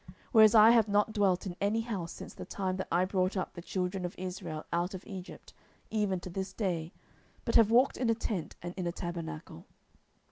10:007:006 0.07 0.15
Whereas 0.31 0.55
I 0.55 0.71
have 0.71 0.87
not 0.87 1.13
dwelt 1.13 1.45
in 1.45 1.55
any 1.61 1.81
house 1.81 2.11
since 2.11 2.33
the 2.33 2.43
time 2.43 2.77
that 2.77 2.87
I 2.91 3.05
brought 3.05 3.37
up 3.37 3.53
the 3.53 3.61
children 3.61 4.03
of 4.03 4.15
Israel 4.17 4.65
out 4.73 4.95
of 4.95 5.05
Egypt, 5.05 5.53
even 5.91 6.19
to 6.21 6.29
this 6.31 6.53
day, 6.53 6.91
but 7.45 7.53
have 7.53 7.69
walked 7.69 7.97
in 7.97 8.09
a 8.09 8.15
tent 8.15 8.55
and 8.63 8.73
in 8.77 8.87
a 8.87 8.91
tabernacle. 8.91 9.67